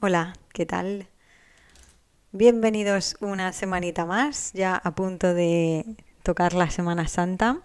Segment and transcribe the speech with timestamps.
[0.00, 1.08] Hola, ¿qué tal?
[2.32, 5.84] Bienvenidos una semanita más, ya a punto de
[6.22, 7.60] tocar la Semana Santa.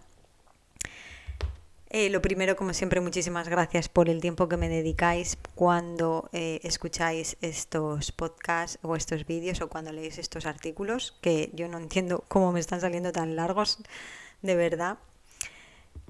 [1.97, 6.59] Eh, lo primero, como siempre, muchísimas gracias por el tiempo que me dedicáis cuando eh,
[6.63, 12.25] escucháis estos podcasts o estos vídeos o cuando leéis estos artículos, que yo no entiendo
[12.27, 13.77] cómo me están saliendo tan largos,
[14.41, 14.97] de verdad.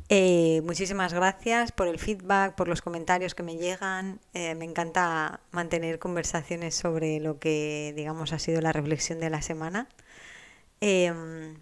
[0.09, 4.19] Eh, muchísimas gracias por el feedback, por los comentarios que me llegan.
[4.33, 9.87] me encanta mantener conversaciones sobre lo que, digamos, ha sido la reflexión de la semana.
[10.81, 11.57] Em,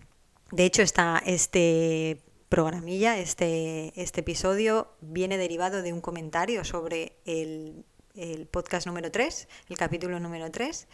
[0.51, 2.21] de hecho, está este
[2.53, 7.83] programilla, este, este episodio viene derivado de un comentario sobre el,
[8.51, 10.87] podcast número 3, el capítulo número 3,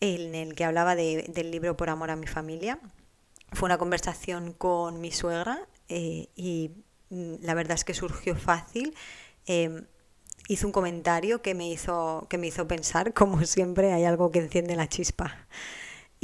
[0.00, 2.78] en el que hablaba del libro Por amor a mi familia.
[3.52, 6.70] Fue una conversación con mi suegra eh, y
[7.10, 8.94] mm, la verdad es que surgió fácil.
[9.44, 9.84] Em,
[10.48, 14.38] hizo un comentario que me hizo, que me hizo pensar, como siempre, hay algo que
[14.38, 15.46] enciende la chispa.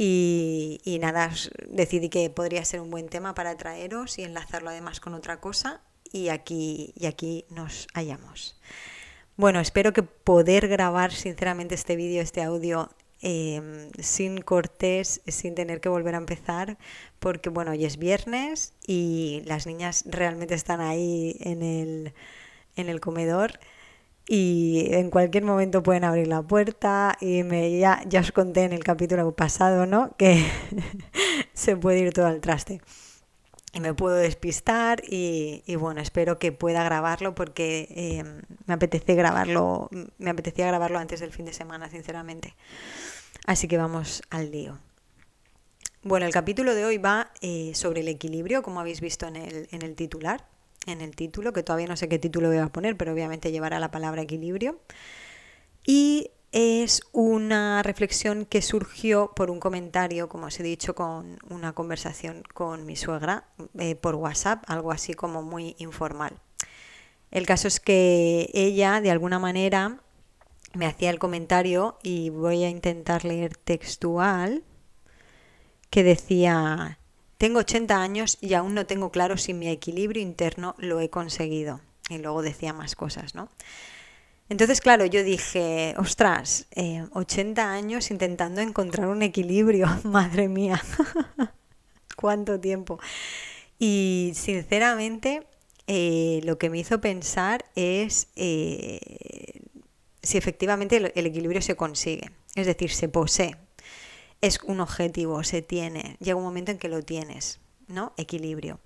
[0.01, 1.29] Y, nada,
[1.67, 5.81] decidí que podría ser un buen tema para traeros y enlazarlo además con otra cosa
[6.09, 8.57] y aquí, y aquí nos hallamos.
[9.35, 15.81] Bueno, espero que poder grabar sinceramente este vídeo, este audio em, sin cortes, sin tener
[15.81, 16.77] que volver a empezar,
[17.19, 22.13] porque bueno, hoy es viernes y las niñas realmente están ahí en el,
[22.77, 23.59] en el comedor
[24.31, 28.73] y en cualquier momento pueden abrir la puerta y me, ya, ya os conté en
[28.73, 30.15] el capítulo pasado, ¿no?
[30.17, 30.45] Que
[31.55, 32.79] se puede ir todo al traste.
[33.73, 38.23] Y me puedo despistar y, bueno, espero que pueda grabarlo porque eh,
[38.67, 42.55] me apetece grabarlo, me apetecía grabarlo antes del fin de semana, sinceramente.
[43.47, 44.77] Así que vamos al lío.
[46.03, 49.67] Bueno, el capítulo de hoy va eh, sobre el equilibrio, como habéis visto en el,
[49.71, 50.48] en el titular
[50.85, 53.79] en el título, que todavía no sé qué título voy a poner, pero obviamente llevará
[53.79, 54.79] la palabra equilibrio.
[55.85, 61.73] Y es una reflexión que surgió por un comentario, como os he dicho, con una
[61.73, 63.45] conversación con mi suegra
[63.77, 66.39] eh, por WhatsApp, algo así como muy informal.
[67.31, 70.01] El caso es que ella, de alguna manera,
[70.73, 74.63] me hacía el comentario y voy a intentar leer textual,
[75.89, 76.98] que decía,
[77.39, 81.79] tengo 80 años y aún no tengo claro si mi equilibrio interno lo he conseguido.
[82.09, 83.49] Y luego decía más cosas, ¿no?
[84.49, 86.67] Entonces, claro, yo dije, ostras,
[87.13, 90.83] 80 eh, años intentando encontrar un equilibrio, madre mía,
[92.17, 92.99] cuánto tiempo.
[93.77, 95.47] Y sinceramente,
[95.87, 99.61] eh, lo que me hizo pensar es eh,
[100.21, 103.55] si efectivamente el equilibrio se consigue, es decir, se posee
[104.41, 108.13] es un objetivo, se tiene, llega un momento en que lo tienes, ¿no?
[108.17, 108.79] Equilibrio.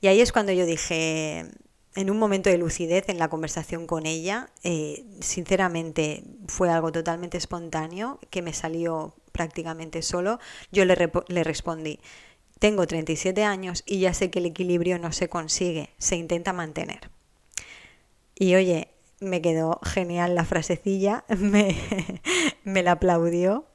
[0.00, 1.46] Y ahí es cuando yo dije,
[1.94, 7.36] en un momento de lucidez en la conversación con ella, eh, sinceramente fue algo totalmente
[7.36, 10.38] espontáneo que me salió prácticamente solo.
[10.70, 12.00] Yo le, le respondí,
[12.58, 17.10] tengo 37 años y ya sé que el equilibrio no se consigue, se intenta mantener.
[18.34, 18.88] Y oye,
[19.20, 21.76] me quedó genial la frasecilla, me,
[22.64, 23.66] me la aplaudió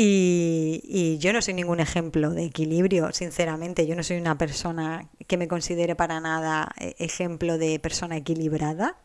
[0.00, 3.84] y, yo no soy ningún ejemplo de equilibrio, sinceramente.
[3.84, 8.96] Yo no soy una persona que me considere para nada eh, ejemplo de persona equilibrada,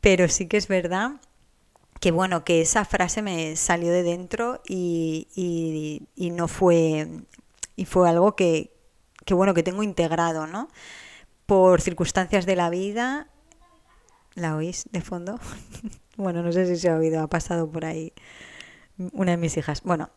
[0.00, 1.20] pero sí que es verdad
[2.00, 7.08] que bueno, que esa frase me salió de dentro y, no fue,
[7.76, 8.72] y fue algo que,
[9.26, 10.68] que, bueno, que tengo integrado, ¿no?
[11.44, 13.28] Por circunstancias de la vida.
[14.34, 15.38] ¿La oís de fondo?
[16.16, 18.14] bueno, no sé si se ha oído, ha pasado por ahí
[19.12, 19.82] una de mis hijas.
[19.82, 20.10] Bueno,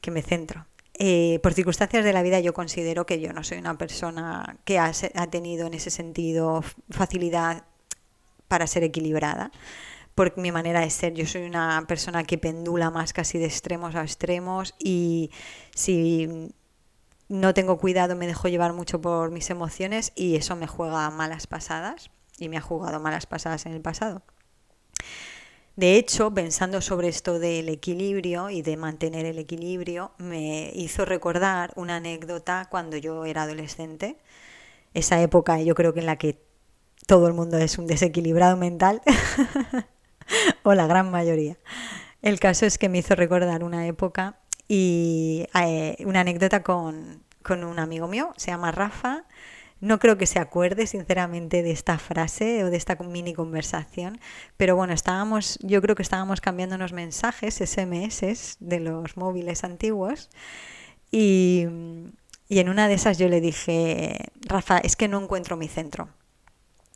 [0.00, 0.66] que me centro.
[0.96, 4.78] Eh, por circunstancias de la vida yo considero que yo no soy una persona que
[4.78, 4.92] ha,
[5.28, 7.64] tenido en ese sentido facilidad
[8.46, 9.50] para ser equilibrada
[10.14, 11.14] por mi manera de ser.
[11.14, 15.30] Yo soy una persona que pendula más casi de extremos a extremos y
[15.74, 16.52] si
[17.28, 21.48] no tengo cuidado me dejo llevar mucho por mis emociones y eso me juega malas
[21.48, 24.22] pasadas y me ha jugado malas pasadas en el pasado.
[25.76, 31.72] De hecho, pensando sobre esto del equilibrio y de mantener el equilibrio, me hizo recordar
[31.74, 34.16] una anécdota cuando yo era adolescente,
[34.94, 36.40] esa época yo creo que en la que
[37.06, 39.02] todo el mundo es un desequilibrado mental,
[40.62, 41.58] o la gran mayoría.
[42.22, 44.38] El caso es que me hizo recordar una época
[44.68, 49.24] y eh, una anécdota con, con un amigo mío, se llama Rafa,
[49.84, 54.18] no creo que se acuerde sinceramente de esta frase o de esta mini conversación,
[54.56, 60.30] pero bueno, estábamos, yo creo que estábamos cambiando unos mensajes, SMS de los móviles antiguos.
[61.10, 61.66] Y,
[62.48, 66.08] en una de esas yo le dije, Rafa, es que no encuentro mi centro.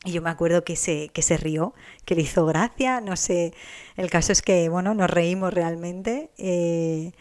[0.05, 1.75] Y yo me acuerdo que se, que se rió,
[2.07, 3.53] que le hizo gracia, no sé,
[3.97, 6.31] el caso es que, bueno, nos reímos realmente.
[6.39, 7.13] Eh,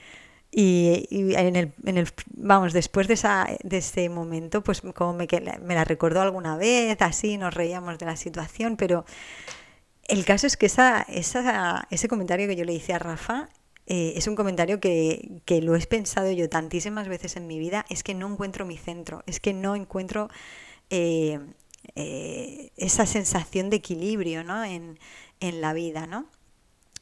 [0.52, 5.28] y, en, el, en, el, vamos, después de, esa, de ese momento, pues como me,
[5.62, 9.06] me la recordó alguna vez, así nos reíamos de la situación, pero
[10.08, 13.50] el caso es que esa, esa, ese comentario que yo le hice a Rafa
[13.88, 17.86] eh, es un comentario que, que, lo he pensado yo tantísimas veces en mi vida,
[17.90, 20.30] es que no encuentro mi centro, es que no encuentro
[20.90, 21.40] eh,
[21.96, 24.64] eh, esa sensación de equilibrio ¿no?
[24.64, 25.00] en,
[25.40, 26.08] en, la vida.
[26.08, 26.26] ¿no?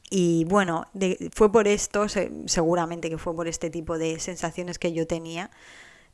[0.08, 0.86] Y bueno,
[1.34, 2.06] fue por esto,
[2.46, 5.50] seguramente que fue por este tipo de sensaciones que yo tenía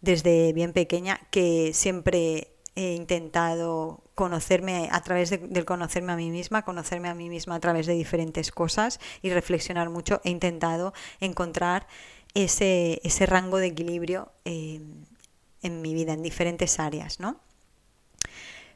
[0.01, 6.31] desde bien pequeña, que siempre he intentado conocerme a través de, del conocerme a mí
[6.31, 10.21] misma, conocerme a mí misma a través de diferentes cosas y reflexionar mucho.
[10.25, 11.87] He intentado encontrar
[12.35, 14.81] ese, ese rango de equilibrio eh,
[15.63, 17.41] en mi vida, en diferentes áreas, ¿no?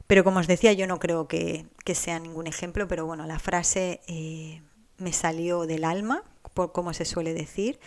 [0.05, 3.39] Pero como os decía, yo no creo que, que sea ningún ejemplo, pero bueno, la
[3.39, 4.61] frase eh,
[4.97, 6.23] me salió del alma,
[6.53, 7.79] por como se suele decir,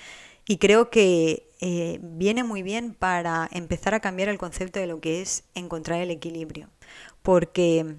[0.47, 5.01] y creo que eh, viene muy bien para empezar a cambiar el concepto de lo
[5.01, 6.69] que es encontrar el equilibrio,
[7.23, 7.97] porque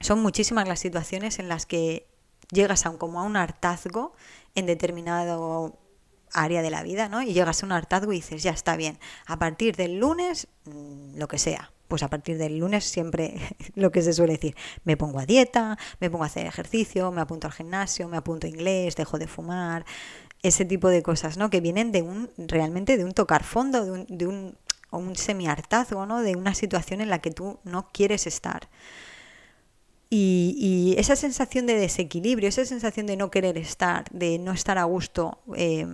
[0.00, 2.06] son muchísimas las situaciones en las que
[2.50, 4.14] llegas a un, como a un hartazgo
[4.54, 5.78] en determinado
[6.32, 7.22] área de la vida, ¿no?
[7.22, 11.16] Y llegas a un hartazgo y dices, ya está bien, a partir del lunes, mm,
[11.16, 13.34] lo que sea, pues a partir del lunes siempre
[13.74, 17.20] lo que se suele decir, me pongo a dieta, me pongo a hacer ejercicio, me
[17.20, 19.84] apunto al gimnasio, me apunto inglés, dejo de fumar,
[20.42, 21.50] ese tipo de cosas, ¿no?
[21.50, 24.56] Que vienen de un, realmente de un tocar fondo, de un, de un,
[24.90, 26.20] un semi-hartazgo, ¿no?
[26.20, 28.68] De una situación en la que tú no quieres estar.
[30.16, 34.84] Y, esa sensación de desequilibrio, esa sensación de no querer estar, de no estar a
[34.84, 35.86] gusto, eh,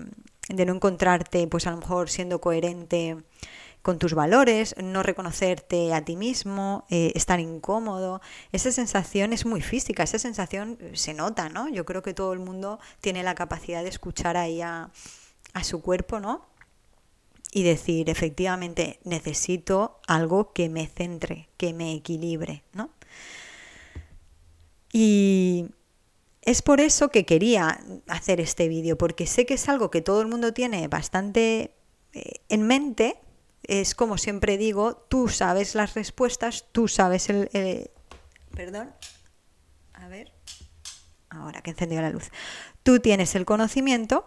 [0.48, 3.16] de no encontrarte, pues a lo mejor siendo coherente
[3.82, 8.20] con tus valores, no reconocerte a ti mismo, eh, estar incómodo.
[8.52, 11.68] Esa sensación es muy física, esa sensación se nota, ¿no?
[11.68, 14.90] Yo creo que todo el mundo tiene la capacidad de escuchar ahí a,
[15.54, 16.46] a su cuerpo, ¿no?
[17.52, 22.90] Y decir, efectivamente, necesito algo que me centre, que me equilibre, ¿no?
[24.92, 25.66] Y
[26.42, 30.20] es por eso que quería hacer este vídeo, porque sé que es algo que todo
[30.20, 31.74] el mundo tiene bastante
[32.12, 33.18] eh, en mente,
[33.70, 37.48] es como siempre digo, tú sabes las respuestas, tú sabes el...
[38.52, 38.92] perdón.
[39.92, 40.32] A ver.
[41.28, 42.32] Ahora que encendió la luz.
[42.82, 44.26] Tú tienes el conocimiento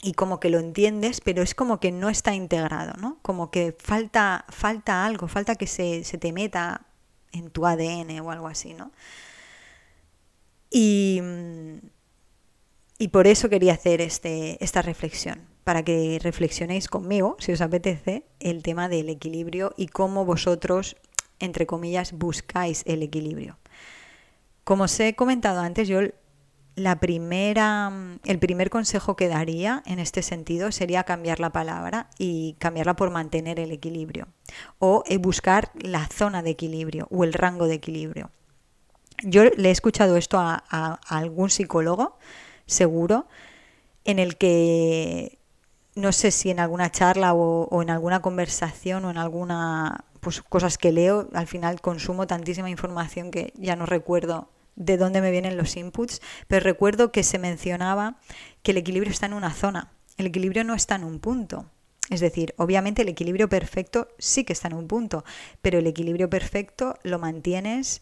[0.00, 3.18] y como que lo entiendes, pero es como que no está integrado, ¿no?
[3.20, 6.86] Como que falta, falta algo, falta que se, se te meta
[7.32, 8.90] en tu ADN o algo así, ¿no?
[10.70, 11.20] Y,
[12.98, 18.24] y por eso quería hacer este, esta reflexión para que reflexionéis conmigo, si os apetece,
[18.38, 20.96] el tema del equilibrio y cómo vosotros,
[21.40, 23.58] entre comillas, buscáis el equilibrio.
[24.62, 26.02] Como os he comentado antes, yo
[26.76, 27.90] la primera,
[28.24, 33.10] el primer consejo que daría en este sentido sería cambiar la palabra y cambiarla por
[33.10, 34.28] mantener el equilibrio
[34.78, 38.30] o eh, buscar la zona de equilibrio o el rango de equilibrio.
[39.24, 42.18] Yo le he escuchado esto a, a algún psicólogo,
[42.66, 43.26] seguro,
[44.04, 45.38] en el que
[45.94, 50.78] no sé si en alguna charla o, en alguna conversación o en alguna pues, cosas
[50.78, 55.56] que leo, al final consumo tantísima información que ya no recuerdo de dónde me vienen
[55.56, 58.18] los inputs, pero recuerdo que se mencionaba
[58.62, 61.70] que el equilibrio está en una zona, el equilibrio no está en un punto.
[62.10, 65.24] Es decir, obviamente el equilibrio perfecto sí que está en un punto,
[65.60, 68.00] pero el equilibrio perfecto lo mantienes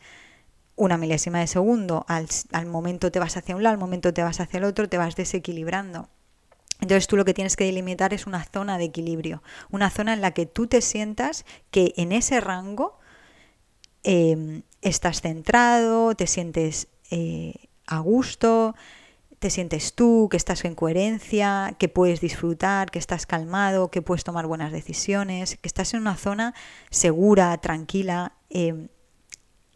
[0.77, 4.23] una milésima de segundo, al, al momento te vas hacia un lado, al momento te
[4.23, 6.09] vas hacia el otro, te vas desequilibrando.
[6.81, 10.21] Entonces tú lo que tienes que delimitar es una zona de equilibrio, una zona en
[10.21, 12.99] la que tú te sientas que en ese rango
[14.03, 17.55] em, estás centrado, te sientes eh,
[17.87, 18.75] a gusto,
[19.39, 24.25] te sientes tú, que estás en coherencia, que puedes disfrutar, que estás calmado, que puedes
[24.25, 26.55] tomar buenas decisiones, que estás en una zona
[26.91, 28.33] segura, tranquila,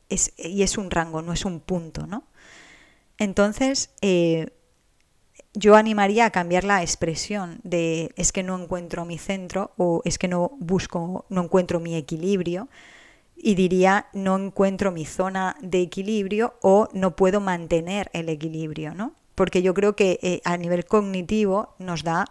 [0.09, 2.25] em, y es un rango, no es un punto, ¿no?
[3.19, 4.49] Entonces, eh,
[5.55, 10.19] yo animaría a cambiar la expresión de es que no encuentro mi centro o es
[10.19, 12.69] que no busco, no encuentro mi equilibrio
[13.37, 19.15] y diría no encuentro mi zona de equilibrio o no puedo mantener el equilibrio, ¿no?
[19.35, 22.27] Porque yo creo que eh, a nivel cognitivo nos da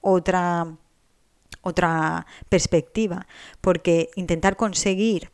[0.00, 0.76] otra,
[1.62, 3.26] otra perspectiva,
[3.60, 5.30] porque intentar conseguir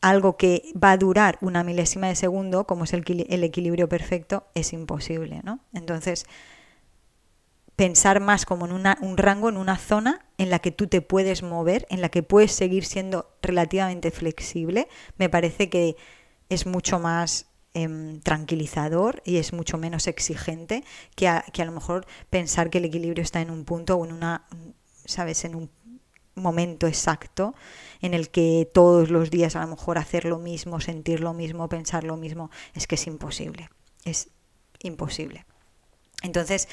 [0.00, 4.46] algo que va a durar una milésima de segundo, como es el, el equilibrio perfecto,
[4.54, 5.60] es imposible, ¿no?
[5.72, 6.26] Entonces,
[7.78, 11.44] pensar más como en un rango, en una zona en la que tú te puedes
[11.44, 15.94] mover, en la que puedes seguir siendo relativamente flexible, me parece que
[16.48, 20.82] es mucho más em, tranquilizador y es mucho menos exigente
[21.14, 24.04] que a, que a lo mejor pensar que el equilibrio está en un punto o
[24.04, 24.48] en una,
[25.04, 25.70] ¿sabes?, en un
[26.38, 27.54] momento exacto
[28.00, 31.68] en el que todos los días a lo mejor hacer lo mismo, sentir lo mismo,
[31.68, 33.68] pensar lo mismo, es que es imposible,
[34.04, 34.28] es
[34.80, 35.44] imposible.
[36.22, 36.68] Entonces,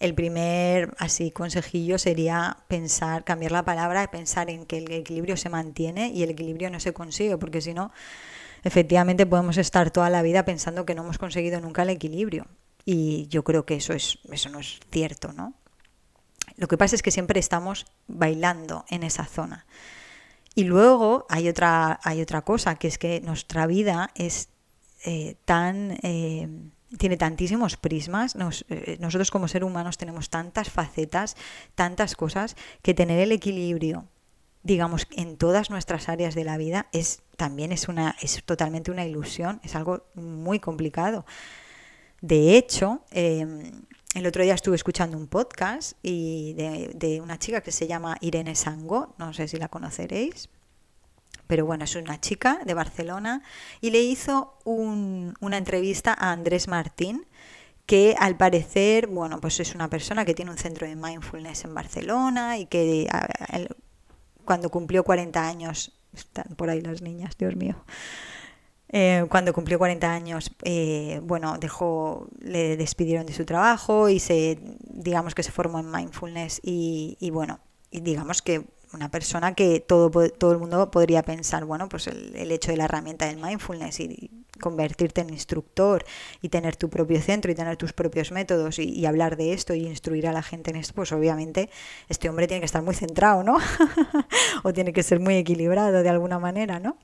[0.00, 5.48] el primer así consejillo sería pensar, cambiar la palabra, pensar en que el equilibrio se
[5.48, 7.92] mantiene y el equilibrio no se consigue, porque si no,
[8.62, 12.46] efectivamente podemos estar toda la vida pensando que no hemos conseguido nunca el equilibrio.
[12.84, 15.54] Y yo creo que eso es, eso no es cierto, ¿no?
[16.58, 19.64] Lo que pasa es que siempre estamos bailando en esa zona.
[20.54, 24.48] Y luego hay otra, hay otra cosa, que es que nuestra vida es
[25.04, 26.48] eh, tan eh,
[26.96, 28.34] tiene tantísimos prismas,
[28.68, 31.36] eh, nosotros como seres humanos tenemos tantas facetas,
[31.74, 34.06] tantas cosas, que tener el equilibrio,
[34.62, 39.04] digamos, en todas nuestras áreas de la vida es también es una es totalmente una
[39.04, 41.24] ilusión, es algo muy complicado.
[42.20, 43.84] De hecho, em,
[44.14, 48.54] el otro día estuve escuchando un podcast y de, una chica que se llama Irene
[48.54, 50.48] Sango, no sé si la conoceréis,
[51.46, 53.42] pero bueno, es una chica de Barcelona
[53.80, 57.26] y le hizo una entrevista a Andrés Martín,
[57.86, 61.74] que al parecer, bueno, pues es una persona que tiene un centro de mindfulness en
[61.74, 63.08] Barcelona y que
[64.44, 67.76] cuando cumplió 40 años, están por ahí las niñas, Dios mío,
[68.90, 74.58] eh, cuando cumplió 40 años, eh, bueno, dejó, le despidieron de su trabajo y se,
[74.88, 79.80] digamos que se formó en mindfulness y, y bueno, y digamos que una persona que
[79.80, 84.00] todo, todo el mundo podría pensar, bueno, pues el, hecho de la herramienta del mindfulness
[84.00, 84.30] y,
[84.60, 86.04] convertirte en instructor
[86.42, 89.86] y tener tu propio centro y tener tus propios métodos y, hablar de esto y
[89.86, 91.70] instruir a la gente en esto, pues obviamente
[92.08, 93.58] este hombre tiene que estar muy centrado, ¿no?
[94.64, 96.96] o tiene que ser muy equilibrado de alguna manera, ¿no?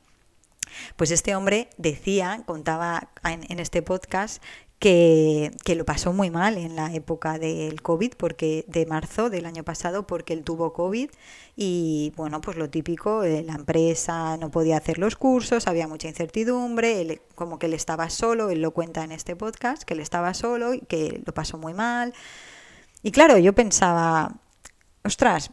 [0.96, 4.42] Pues este hombre decía, contaba en, este podcast,
[4.78, 9.64] que, lo pasó muy mal en la época del COVID, porque de marzo del año
[9.64, 11.10] pasado, porque él tuvo COVID
[11.56, 16.08] y bueno, pues lo típico, eh, la empresa no podía hacer los cursos, había mucha
[16.08, 20.00] incertidumbre, él, como que él estaba solo, él lo cuenta en este podcast, que él
[20.00, 22.12] estaba solo y que lo pasó muy mal.
[23.02, 24.36] Y claro, yo pensaba,
[25.04, 25.50] ostras,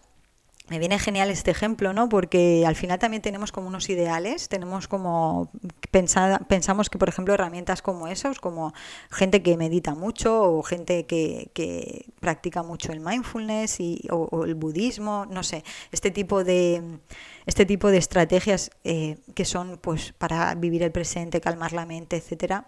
[0.72, 2.08] me viene genial este ejemplo, ¿no?
[2.08, 5.52] Porque al final también tenemos como unos ideales, tenemos como
[5.92, 8.74] pensamos que, por ejemplo, herramientas como esos, como
[9.10, 14.56] gente que medita mucho o gente que, que practica mucho el mindfulness y, o, el
[14.56, 17.00] budismo, no sé, este tipo de
[17.46, 22.16] este tipo de estrategias eh, que son, pues, para vivir el presente, calmar la mente,
[22.16, 22.68] etcétera.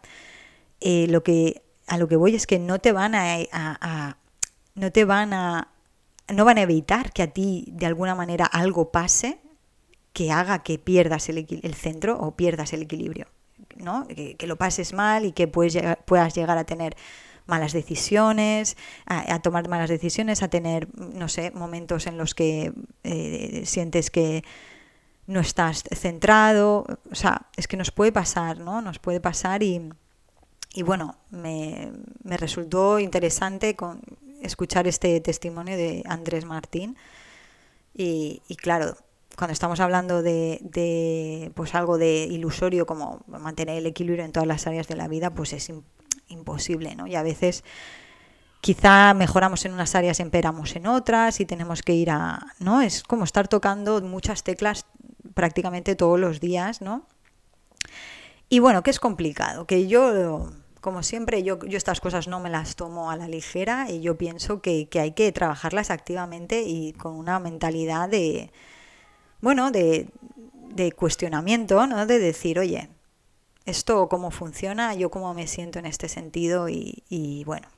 [0.81, 4.17] Eh, lo que a lo que voy es que no te van a
[4.75, 5.72] no te van a
[6.27, 9.39] no van a evitar que a ti de alguna manera algo pase
[10.13, 13.27] que haga que pierdas el, el centro o pierdas el equilibrio,
[13.75, 14.07] ¿no?
[14.07, 16.95] Que, lo pases mal y que puedes puedas llegar a tener
[17.45, 22.71] malas decisiones, a, tomar malas decisiones, a tener, no sé, momentos en los que
[23.03, 24.43] eh, sientes que
[25.25, 28.81] no estás centrado, o sea, es que nos puede pasar, ¿no?
[28.81, 29.89] Nos puede pasar y,
[30.73, 31.91] y bueno, me,
[32.23, 34.01] me resultó interesante con,
[34.43, 36.95] escuchar este testimonio de Andrés Martín.
[37.95, 38.97] Y, claro,
[39.35, 44.67] cuando estamos hablando de, pues algo de ilusorio como mantener el equilibrio en todas las
[44.67, 45.71] áreas de la vida, pues es
[46.27, 47.07] imposible, ¿no?
[47.07, 47.63] Y a veces
[48.61, 52.81] quizá mejoramos en unas áreas, emperamos en otras y tenemos que ir a, ¿no?
[52.81, 54.85] Es como estar tocando muchas teclas
[55.33, 57.05] prácticamente todos los días, ¿no?
[58.49, 60.51] Y bueno, que es complicado, que yo
[60.83, 64.17] como siempre, yo, yo estas cosas no me las tomo a la ligera y yo
[64.17, 68.51] pienso que, hay que trabajarlas activamente y con una mentalidad de,
[69.39, 70.11] bueno, de,
[70.97, 72.05] cuestionamiento, ¿no?
[72.05, 72.89] De decir, oye,
[73.65, 77.69] esto cómo funciona, yo cómo me siento en este sentido y, bueno.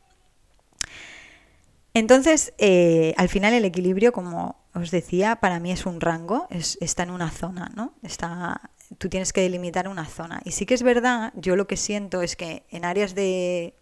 [1.94, 7.04] Entonces, eh, al final el equilibrio, como os decía, para mí es un rango, está
[7.04, 7.94] en una zona, ¿no?
[8.02, 10.42] Está tú tienes que delimitar una zona.
[10.46, 13.75] Y sí que es verdad, yo lo que siento es que en áreas de,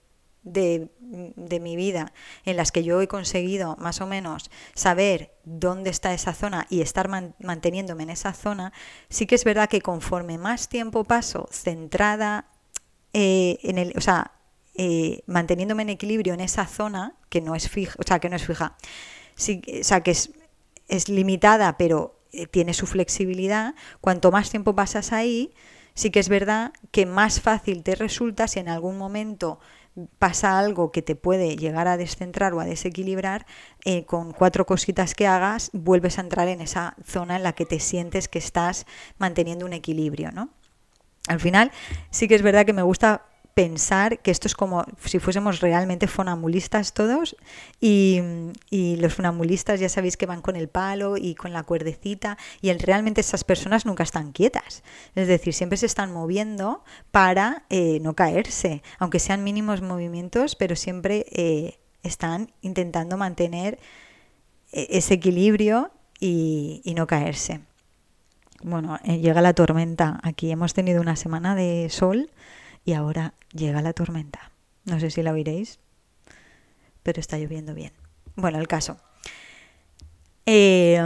[0.44, 0.90] de,
[1.62, 2.14] mi vida
[2.46, 6.82] en las que yo he conseguido más o menos saber dónde está esa zona y
[6.82, 8.74] estar manteniéndome en esa zona,
[9.10, 12.48] sí que es verdad que conforme más tiempo paso centrada
[13.14, 14.32] eh, en el, o sea,
[14.76, 18.36] eh, manteniéndome en equilibrio en esa zona que no es fija, o sea, que no
[18.36, 18.76] es fija,
[19.36, 20.32] sí, o sea, que es,
[20.88, 25.54] es limitada, pero eh, tiene su flexibilidad, cuanto más tiempo pasas ahí,
[25.94, 29.60] sí que es verdad que más fácil te resulta si en algún momento
[30.18, 33.46] pasa algo que te puede llegar a descentrar o a desequilibrar,
[33.86, 37.66] eh, con cuatro cositas que hagas vuelves a entrar en esa zona en la que
[37.66, 38.88] te sientes que estás
[39.20, 40.50] manteniendo un equilibrio, ¿no?
[41.28, 41.72] Al final
[42.10, 46.08] sí que es verdad que me gusta pensar que esto es como si fuésemos realmente
[46.08, 47.36] fonambulistas todos
[47.80, 48.22] y,
[48.72, 53.22] los fonambulistas ya sabéis que van con el palo y con la cuerdecita y realmente
[53.22, 54.84] esas personas nunca están quietas,
[55.16, 60.76] es decir, siempre se están moviendo para eh, no caerse, aunque sean mínimos movimientos, pero
[60.76, 63.78] siempre eh, están intentando mantener
[64.72, 67.60] eh, ese equilibrio y, y no caerse.
[68.64, 70.22] Bueno, llega la tormenta.
[70.24, 72.32] Aquí hemos tenido una semana de sol
[72.86, 74.52] y ahora llega la tormenta.
[74.86, 75.80] No sé si la oiréis,
[77.04, 77.94] pero está lloviendo bien.
[78.36, 78.98] Bueno, el caso.
[80.46, 81.02] Eh,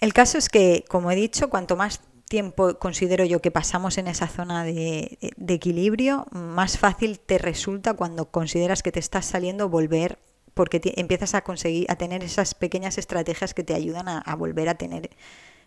[0.00, 4.08] el caso es que, como he dicho, cuanto más tiempo considero yo que pasamos en
[4.08, 10.18] esa zona de, equilibrio, más fácil te resulta cuando consideras que te estás saliendo volver,
[10.54, 14.68] porque empiezas a conseguir, a tener esas pequeñas estrategias que te ayudan a, a volver
[14.68, 15.10] a tener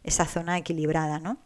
[0.04, 1.38] esa zona equilibrada, ¿no?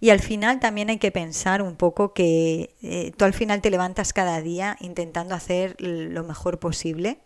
[0.00, 3.70] Y al final también hay que pensar un poco que eh, tú al final te
[3.70, 7.18] levantas cada día intentando hacer lo mejor posible,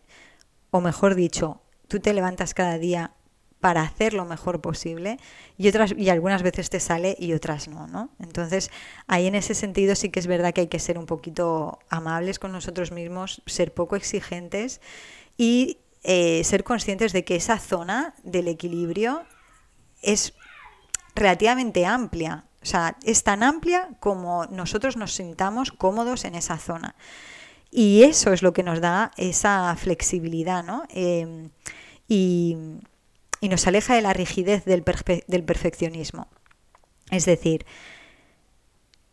[0.70, 3.12] o mejor dicho, tú te levantas cada día
[3.60, 5.18] para hacer lo mejor posible
[5.58, 8.08] y otras y algunas veces te sale y otras no, ¿no?
[8.18, 8.70] Entonces,
[9.06, 12.38] ahí en ese sentido sí que es verdad que hay que ser un poquito amables
[12.38, 14.80] con nosotros mismos, ser poco exigentes
[15.36, 19.22] y eh, ser conscientes de que esa zona del equilibrio
[20.00, 20.32] es
[21.20, 22.44] relativamente amplia.
[22.62, 26.94] O sea, es tan amplia como nosotros nos sintamos cómodos en esa zona.
[27.70, 30.82] Y eso es lo que nos da esa flexibilidad, ¿no?
[30.90, 31.50] Em,
[32.08, 32.56] y,
[33.42, 36.28] nos aleja de la rigidez del, perfeccionismo.
[37.10, 37.64] Es decir,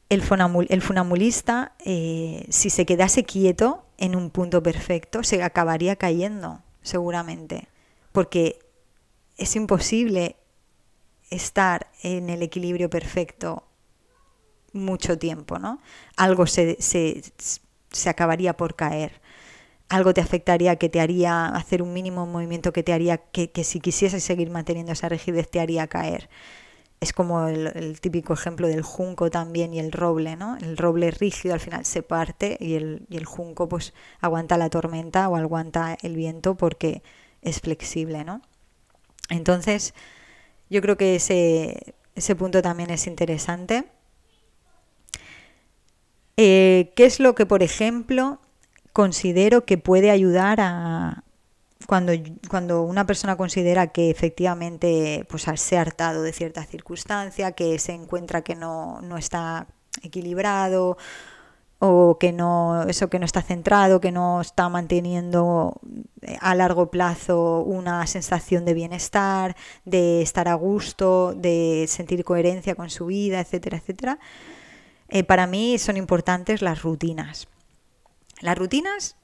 [0.09, 7.67] el, funambulista, eh, si se quedase quieto en un punto perfecto, se acabaría cayendo, seguramente.
[8.11, 8.59] Porque
[9.37, 10.35] es imposible
[11.29, 13.63] estar en el equilibrio perfecto
[14.73, 15.81] mucho tiempo, ¿no?
[16.15, 17.21] Algo se, se,
[17.91, 19.21] se, acabaría por caer.
[19.89, 23.63] Algo te afectaría que te haría hacer un mínimo movimiento que te haría que, que
[23.63, 26.29] si quisieses seguir manteniendo esa rigidez te haría caer.
[26.99, 30.57] Es como el, típico ejemplo del junco también y el roble, ¿no?
[30.57, 34.69] El roble rígido al final se parte y el, y el junco pues aguanta la
[34.69, 37.03] tormenta o aguanta el viento porque
[37.43, 38.41] es flexible, ¿no?
[39.29, 39.93] Entonces,
[40.69, 43.85] yo creo que ese, ese punto también es interesante.
[46.37, 48.39] Eh, ¿Qué es lo que, por ejemplo,
[48.93, 51.23] considero que puede ayudar a
[51.87, 52.11] cuando,
[52.49, 57.93] cuando una persona considera que efectivamente pues, se ha hartado de cierta circunstancia, que se
[57.93, 59.67] encuentra que no, no está
[60.03, 60.97] equilibrado
[61.79, 65.79] o que no, eso que no está centrado, que no está manteniendo
[66.21, 72.75] eh, a largo plazo una sensación de bienestar, de estar a gusto, de sentir coherencia
[72.75, 74.19] con su vida, etcétera, etcétera.
[75.09, 77.47] Eh, para mí son importantes las rutinas.
[78.41, 79.15] Las rutinas,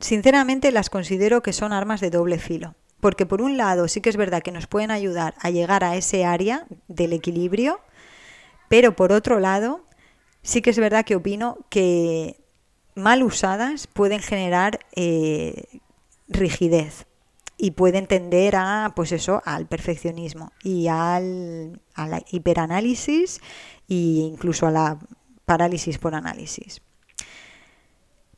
[0.00, 2.74] sinceramente, las considero que son armas de doble filo.
[3.00, 5.94] Porque por un lado sí que es verdad que nos pueden ayudar a llegar a
[5.94, 7.80] ese área del equilibrio,
[8.68, 9.84] pero por otro lado
[10.48, 12.40] sí que es verdad que opino que
[12.94, 15.64] mal usadas pueden generar eh,
[16.26, 17.04] rigidez
[17.58, 21.82] y pueden tender a, pues eso, al perfeccionismo y al,
[22.30, 23.42] hiperanálisis
[23.90, 24.98] e incluso a la
[25.44, 26.80] parálisis por análisis.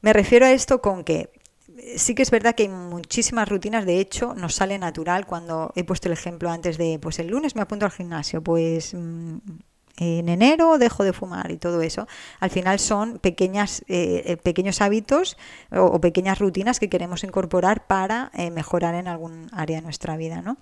[0.00, 1.30] Me refiero a esto con que
[1.94, 5.84] sí que es verdad que hay muchísimas rutinas, de hecho, nos sale natural cuando he
[5.84, 9.38] puesto el ejemplo antes de, pues el lunes me apunto al gimnasio, pues mm,
[10.00, 12.08] en enero dejo de fumar y todo eso.
[12.40, 15.36] Al final son pequeñas, eh, eh, pequeños hábitos
[15.70, 20.40] o, pequeñas rutinas que queremos incorporar para eh, mejorar en algún área de nuestra vida,
[20.40, 20.56] ¿no?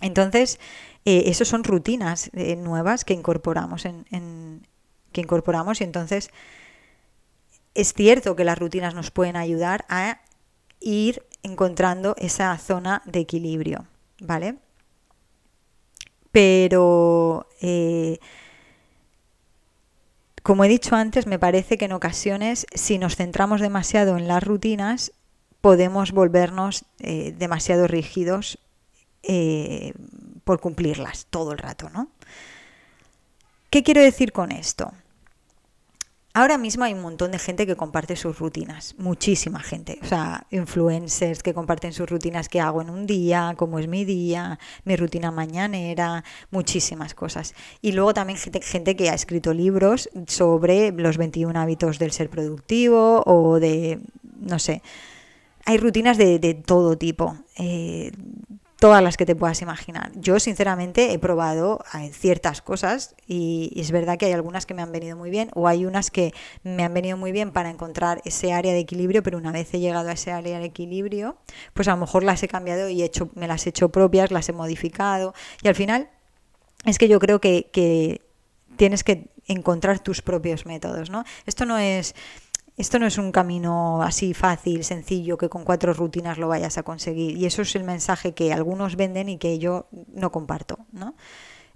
[0.00, 0.60] Entonces,
[1.04, 4.66] eso son rutinas nuevas que incorporamos en,
[5.12, 6.30] que incorporamos y entonces
[7.74, 10.20] es cierto que las rutinas nos pueden ayudar a
[10.80, 13.86] ir encontrando esa zona de equilibrio,
[14.20, 14.56] ¿vale?
[16.32, 17.46] Pero
[20.44, 24.44] como he dicho antes, me parece que en ocasiones, si nos centramos demasiado en las
[24.44, 25.12] rutinas,
[25.62, 28.58] podemos volvernos eh, demasiado rígidos
[29.22, 29.94] eh,
[30.44, 32.10] por cumplirlas todo el rato, ¿no?
[33.70, 34.92] ¿Qué quiero decir con esto?
[36.36, 40.48] Ahora mismo hay un montón de gente que comparte sus rutinas, muchísima gente, o sea,
[40.50, 44.96] influencers que comparten sus rutinas que hago en un día, cómo es mi día, mi
[44.96, 47.54] rutina mañanera, muchísimas cosas.
[47.82, 53.22] Y luego también gente, que ha escrito libros sobre los 21 hábitos del ser productivo
[53.26, 54.00] o de,
[54.40, 54.82] no sé,
[55.64, 57.36] hay rutinas de, de todo tipo.
[57.56, 58.10] Eh,
[58.84, 60.12] todas las que te puedas imaginar.
[60.14, 64.82] Yo sinceramente he probado eh, ciertas cosas y, es verdad que hay algunas que me
[64.82, 68.20] han venido muy bien o hay unas que me han venido muy bien para encontrar
[68.26, 71.38] ese área de equilibrio, pero una vez he llegado a ese área de equilibrio,
[71.72, 74.30] pues a lo mejor las he cambiado y he hecho, me las he hecho propias,
[74.30, 76.10] las he modificado y al final
[76.84, 78.20] es que yo creo que, que
[78.76, 81.24] tienes que encontrar tus propios métodos, ¿no?
[81.46, 82.14] Esto no es
[82.76, 86.82] esto no es un camino así fácil, sencillo, que con cuatro rutinas lo vayas a
[86.82, 87.36] conseguir.
[87.36, 91.14] Y eso es el mensaje que algunos venden y que yo no comparto, ¿no?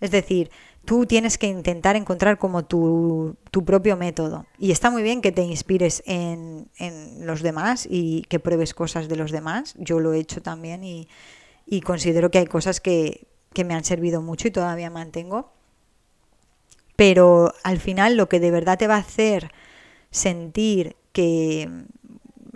[0.00, 0.50] Es decir,
[0.84, 4.46] tú tienes que intentar encontrar como tu, tu propio método.
[4.58, 9.08] Y está muy bien que te inspires en, en, los demás y que pruebes cosas
[9.08, 9.74] de los demás.
[9.78, 11.08] Yo lo he hecho también y,
[11.66, 15.52] y considero que hay cosas que, que me han servido mucho y todavía mantengo.
[16.96, 19.52] Pero al final lo que de verdad te va a hacer
[20.10, 21.68] sentir que,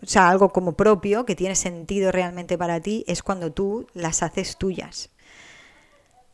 [0.03, 4.23] o sea, algo como propio, que tiene sentido realmente para ti, es cuando tú las
[4.23, 5.11] haces tuyas.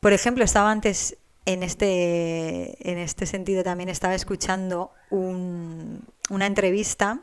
[0.01, 7.21] Por ejemplo, estaba antes en este, en este sentido también estaba escuchando un, una entrevista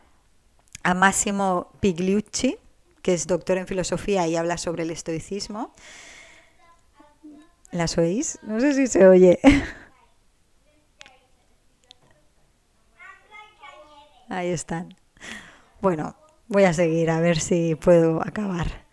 [0.82, 2.58] a Massimo Pigliucci,
[3.02, 5.72] que es doctor en filosofía y habla sobre el estoicismo.
[7.72, 8.40] ¿Las oís?
[8.42, 9.40] No sé si se oye.
[14.30, 14.96] Ahí están.
[15.82, 16.16] Bueno,
[16.48, 18.86] voy a seguir a ver si puedo acabar.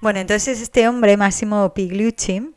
[0.00, 2.54] Bueno, entonces este hombre, Massimo Pigliucci,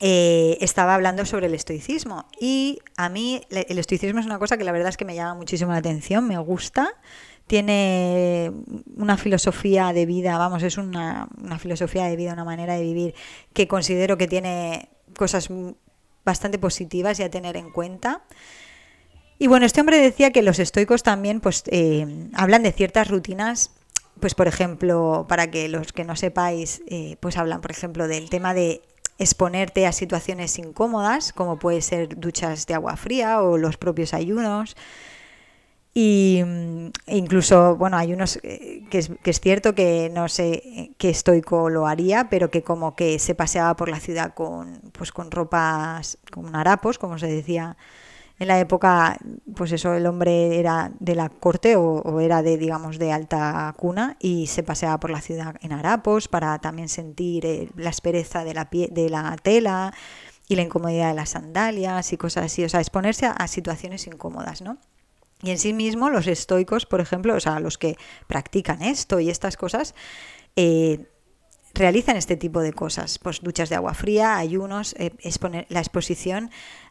[0.00, 2.26] eh, estaba hablando sobre el estoicismo.
[2.40, 5.34] Y a mí el estoicismo es una cosa que la verdad es que me llama
[5.34, 6.94] muchísimo la atención, me gusta.
[7.46, 8.52] Tiene
[8.96, 13.14] una filosofía de vida, vamos, es una, una filosofía de vida, una manera de vivir
[13.52, 15.48] que considero que tiene cosas
[16.24, 18.22] bastante positivas y a tener en cuenta.
[19.40, 23.70] Y bueno, este hombre decía que los estoicos también pues, eh, hablan de ciertas rutinas,
[24.20, 28.28] pues por ejemplo, para que los que no sepáis, eh, pues hablan, por ejemplo, del
[28.28, 28.82] tema de
[29.18, 34.76] exponerte a situaciones incómodas, como puede ser duchas de agua fría o los propios ayunos.
[35.94, 36.42] Y
[37.06, 41.08] e incluso, bueno, hay unos eh, que es, que es, cierto que no sé qué
[41.08, 45.30] estoico lo haría, pero que como que se paseaba por la ciudad con, pues con
[45.30, 47.78] ropas, con harapos, como se decía
[48.40, 49.18] en la época,
[49.54, 54.16] pues eso, el hombre era de la corte o, era de, digamos, de alta cuna
[54.18, 58.54] y se paseaba por la ciudad en harapos para también sentir eh, la aspereza de
[58.54, 59.92] la, de la tela
[60.48, 64.62] y la incomodidad de las sandalias y cosas así, o sea, exponerse a, situaciones incómodas,
[64.62, 64.78] ¿no?
[65.42, 69.28] Y en sí mismo los estoicos, por ejemplo, o sea, los que practican esto y
[69.28, 69.94] estas cosas,
[70.56, 71.10] eh,
[71.74, 76.50] realizan este tipo de cosas, pues duchas de agua fría, ayunos, eh, exponer, la exposición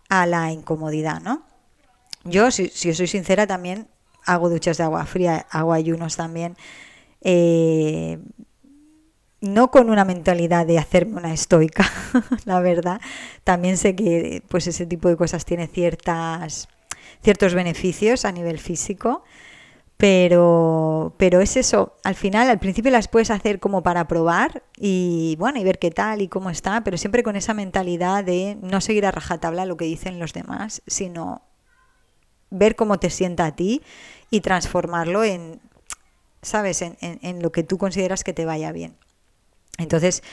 [0.09, 1.43] a la incomodidad, ¿no?
[2.25, 3.87] Yo, si, si soy sincera, también
[4.25, 6.57] hago duchas de agua fría, hago ayunos también.
[7.21, 8.19] Eh,
[9.41, 11.89] no con una mentalidad de hacerme una estoica,
[12.45, 12.99] la verdad.
[13.43, 16.67] También sé que pues ese tipo de cosas tiene ciertas,
[17.23, 19.23] ciertos beneficios a nivel físico,
[19.99, 25.35] pero, pero es eso, al final, al principio las puedes hacer como para probar y
[25.37, 28.79] bueno, y ver qué tal y cómo está, pero siempre con esa mentalidad de no
[28.79, 31.41] seguir a rajatabla lo que dicen los demás, sino
[32.49, 33.81] ver cómo te sienta a ti
[34.29, 35.59] y transformarlo en,
[36.41, 38.95] ¿sabes?, en, lo que tú consideras que te vaya bien.
[39.79, 40.23] Entonces,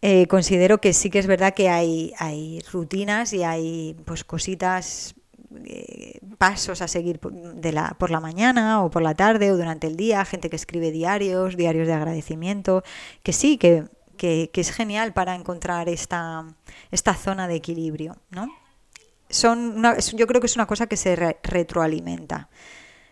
[0.00, 5.16] eh, considero que sí que es verdad que hay, hay rutinas y hay pues cositas
[5.64, 10.24] eh, pasos a seguir por la mañana o por la tarde o durante el día,
[10.24, 12.82] gente que escribe diarios, diarios de agradecimiento,
[13.22, 13.84] que sí, que,
[14.16, 16.44] que, que es genial para encontrar esta,
[16.90, 18.16] esta zona de equilibrio.
[18.30, 18.48] ¿no?
[19.30, 22.48] Son una, yo creo que es una cosa que se re, retroalimenta.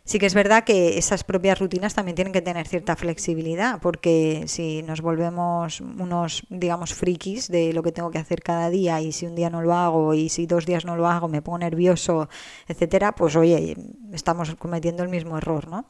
[0.06, 4.44] Sí que es verdad que esas propias rutinas también tienen que tener cierta flexibilidad, porque
[4.46, 9.10] si nos volvemos unos, digamos, frikis de lo que tengo que hacer cada día y
[9.10, 11.58] si un día no lo hago y si dos días no lo hago me pongo
[11.58, 12.28] nervioso,
[12.68, 13.76] etcétera, pues oye,
[14.12, 15.86] estamos cometiendo el mismo error, ¿no?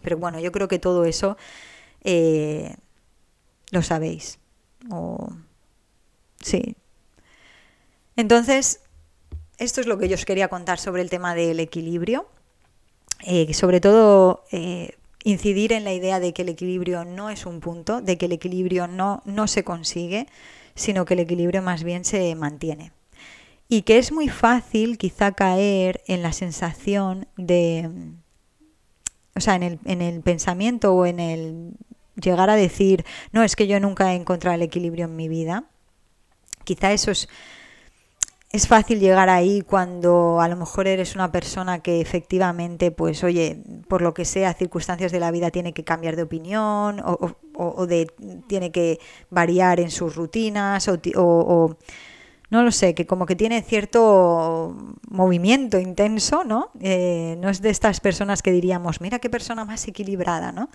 [0.00, 1.36] Pero bueno, yo creo que todo eso
[2.04, 2.76] eh,
[3.72, 4.38] lo sabéis.
[4.92, 5.28] O...
[6.40, 6.76] Sí.
[8.14, 8.80] Entonces,
[9.58, 12.28] esto es lo que yo os quería contar sobre el tema del equilibrio.
[13.26, 17.60] Eh, sobre todo eh, incidir en la idea de que el equilibrio no es un
[17.60, 20.26] punto, de que el equilibrio no, no se consigue,
[20.74, 22.92] sino que el equilibrio más bien se mantiene.
[23.68, 27.90] y que es muy fácil quizá caer en la sensación de,
[29.34, 31.72] o sea, en el, en el pensamiento o en el
[32.16, 35.64] llegar a decir, no, es que yo nunca he encontrado el equilibrio en mi vida.
[36.64, 37.28] Quizá eso es,
[38.54, 43.58] es fácil llegar ahí cuando a lo mejor eres una persona que efectivamente, pues oye,
[43.88, 47.86] por lo que sea, circunstancias de la vida tiene que cambiar de opinión o, o,
[47.88, 48.06] de,
[48.46, 51.76] tiene que variar en sus rutinas o,
[52.50, 54.76] no lo sé, que como que tiene cierto
[55.08, 56.70] movimiento intenso, ¿no?
[56.78, 60.70] Eh, no es de estas personas que diríamos, mira qué persona más equilibrada, ¿no?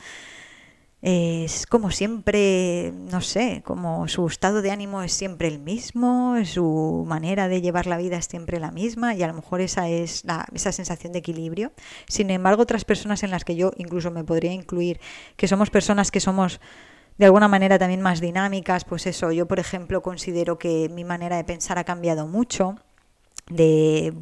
[1.01, 7.05] Es como siempre, no sé, como su estado de ánimo es siempre el mismo, su
[7.07, 10.25] manera de llevar la vida es siempre la misma y a lo mejor esa es
[10.25, 11.71] la, esa sensación de equilibrio.
[12.07, 14.99] Sin embargo, otras personas en las que yo incluso me podría incluir,
[15.38, 16.59] que somos personas que somos
[17.17, 21.38] de alguna manera también más dinámicas, pues eso, yo por ejemplo considero que mi manera
[21.38, 22.75] de pensar ha cambiado mucho,
[23.49, 24.13] de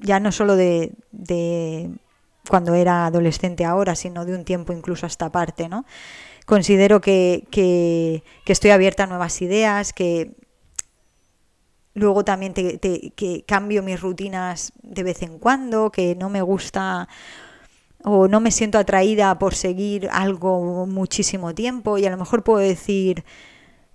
[0.00, 1.90] ya no solo de, de
[2.48, 5.84] cuando era adolescente ahora, sino de un tiempo incluso hasta parte, ¿no?
[6.46, 10.36] Considero que, que, estoy abierta a nuevas ideas, que
[11.94, 17.08] luego también que cambio mis rutinas de vez en cuando, que no me gusta
[18.04, 22.58] o no me siento atraída por seguir algo muchísimo tiempo y a lo mejor puedo
[22.58, 23.24] decir,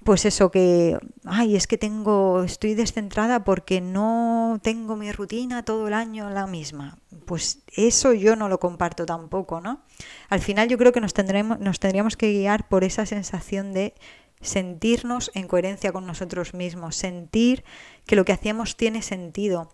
[0.10, 5.88] pues eso que, ay, es que tengo, estoy descentrada porque no tengo mi rutina todo
[5.88, 6.98] el año la misma.
[7.28, 9.84] Pues eso yo no lo comparto tampoco, ¿no?
[10.30, 13.94] Al final yo creo que nos, tendremos, nos tendríamos que guiar por esa sensación de
[14.42, 17.64] sentirnos en coherencia con nosotros mismos, sentir
[18.08, 19.70] que lo que hacemos tiene sentido.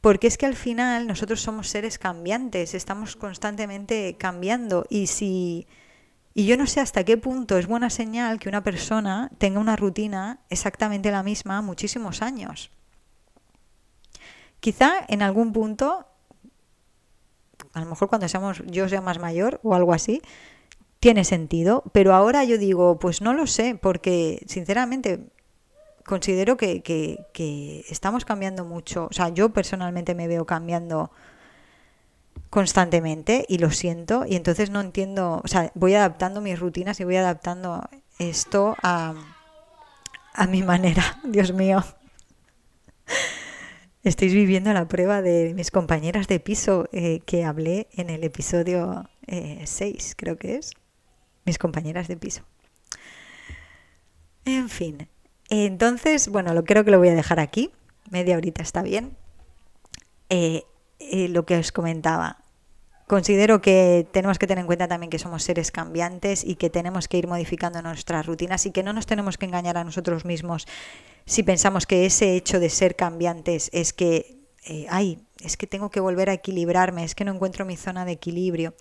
[0.00, 5.66] Porque es que al final nosotros somos seres cambiantes, estamos constantemente cambiando y si
[6.32, 9.76] y yo no sé hasta qué punto es buena señal que una persona tenga una
[9.76, 12.70] rutina exactamente la misma muchísimos años.
[14.60, 16.06] Quizá en algún punto,
[17.72, 20.22] a lo mejor cuando seamos, yo sea más mayor o algo así,
[21.00, 25.30] tiene sentido, pero ahora yo digo, pues no lo sé, porque sinceramente
[26.04, 31.10] considero que, que, que estamos cambiando mucho, o sea, yo personalmente me veo cambiando
[32.50, 37.04] constantemente y lo siento y entonces no entiendo, o sea, voy adaptando mis rutinas y
[37.04, 39.14] voy adaptando esto a,
[40.34, 41.82] a mi manera, Dios mío.
[44.02, 49.10] Estáis viviendo la prueba de mis compañeras de piso eh, que hablé en el episodio
[49.26, 50.72] 6, eh, creo que es.
[51.44, 52.42] Mis compañeras de piso.
[54.46, 55.08] En fin.
[55.50, 57.72] Entonces, bueno, lo creo que lo voy a dejar aquí.
[58.10, 59.16] Media horita está bien.
[60.30, 60.64] Eh,
[61.28, 62.39] lo que os comentaba.
[63.10, 67.08] Considero que tenemos que tener en cuenta también que somos seres cambiantes y que tenemos
[67.08, 70.68] que ir modificando nuestras rutinas y que no nos tenemos que engañar a nosotros mismos
[71.26, 75.90] si pensamos que ese hecho de ser cambiantes es que, eh, ay, es que tengo
[75.90, 78.74] que volver a equilibrarme, es que no encuentro mi zona de equilibrio.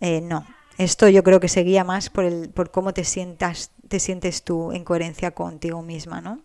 [0.00, 0.46] Eh, no,
[0.78, 4.42] esto yo creo que se guía más por, el, por cómo te, sientas, te sientes
[4.42, 6.40] tú en coherencia contigo misma, ¿no?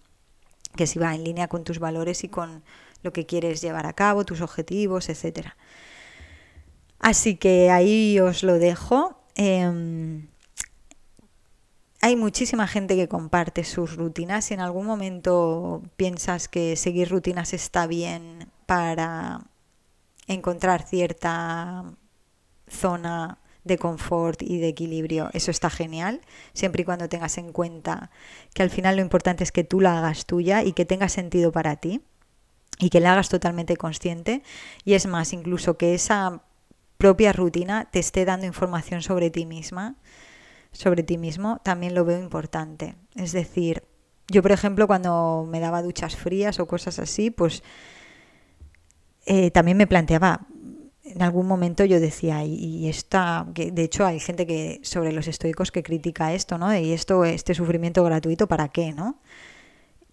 [0.76, 2.62] Que si va en línea con tus valores y con
[3.04, 5.56] lo que quieres llevar a cabo, tus objetivos, etcétera.
[7.00, 9.18] Así que ahí os lo dejo.
[9.36, 10.28] Em,
[12.02, 14.46] hay muchísima gente que comparte sus rutinas.
[14.46, 19.42] Si en algún momento piensas que seguir rutinas está bien para
[20.28, 21.86] encontrar cierta
[22.68, 26.22] zona de confort y de equilibrio, eso está genial,
[26.54, 28.10] siempre y cuando tengas en cuenta
[28.54, 31.52] que al final lo importante es que tú la hagas tuya y que tenga sentido
[31.52, 32.02] para ti
[32.80, 34.44] y que la hagas totalmente consciente.
[34.86, 36.44] Y es más, incluso que esa
[37.00, 39.96] propia rutina te esté dando información sobre ti misma,
[40.74, 42.96] sobre ti mismo, también lo veo importante.
[43.16, 43.84] Es decir,
[44.28, 47.64] yo por ejemplo cuando me daba duchas frías o cosas así, pues
[49.26, 50.46] eh, también me planteaba,
[51.06, 55.30] en algún momento yo decía, y, esta, que de hecho hay gente que sobre los
[55.30, 56.76] estoicos que critica esto, ¿no?
[56.78, 59.22] Y esto, este sufrimiento gratuito, ¿para qué, no?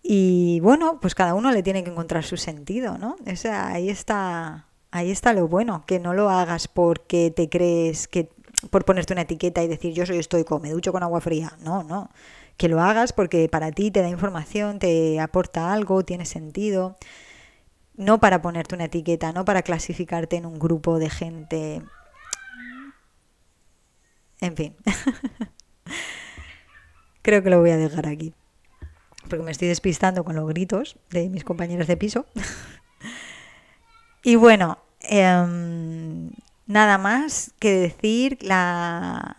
[0.05, 3.17] Y bueno, pues cada uno le tiene que encontrar su sentido, ¿no?
[3.27, 8.09] O sea, ahí está, Ahí está lo bueno, que no lo hagas porque te crees
[8.09, 8.31] que
[8.71, 11.53] por ponerte una etiqueta y decir yo soy estoico, me ducho con agua fría.
[11.61, 12.11] No, no.
[12.57, 16.97] Que lo hagas porque para ti te da información, te aporta algo, tiene sentido.
[17.95, 21.83] No para ponerte una etiqueta, no para clasificarte en un grupo de gente.
[24.41, 24.77] En fin.
[27.23, 28.35] Creo que lo voy a dejar aquí.
[29.29, 32.27] Porque me estoy despistando con los gritos de mis compañeros de piso.
[34.27, 36.31] y bueno, Em,
[36.67, 39.37] nada más que decir la...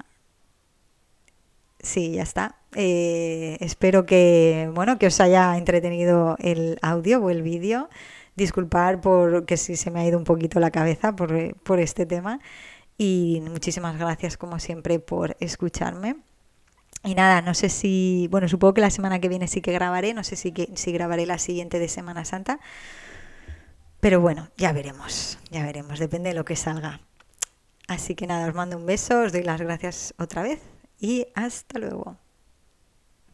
[1.79, 2.55] Sí, ya está.
[2.75, 7.89] Eh, espero que, bueno, que os haya entretenido el audio o el vídeo.
[8.35, 12.05] Disculpar por que si se me ha ido un poquito la cabeza por, por este
[12.05, 12.39] tema.
[12.97, 16.17] Y muchísimas gracias, como siempre, por escucharme.
[17.03, 20.13] Y nada, no sé si, bueno, supongo que la semana que viene sí que grabaré,
[20.13, 22.59] no sé si, que, si grabaré la siguiente de Semana Santa.
[23.99, 26.99] Pero bueno, ya veremos, ya veremos, depende de lo que salga.
[27.87, 30.61] Así que nada, os mando un beso, os doy las gracias otra vez
[30.99, 32.17] y hasta luego.